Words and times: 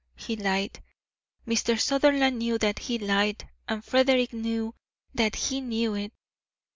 He 0.15 0.35
lied. 0.35 0.81
Mr. 1.47 1.79
Sutherland 1.79 2.39
knew 2.39 2.57
that 2.57 2.79
he 2.79 2.97
lied 2.97 3.47
and 3.67 3.85
Frederick 3.85 4.33
knew 4.33 4.73
that 5.13 5.35
he 5.35 5.61
knew 5.61 5.93
it. 5.93 6.11